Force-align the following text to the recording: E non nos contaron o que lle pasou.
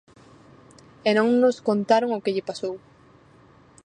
E 1.09 1.11
non 1.17 1.27
nos 1.41 1.57
contaron 1.67 2.09
o 2.17 2.21
que 2.23 2.33
lle 2.35 2.47
pasou. 2.49 2.75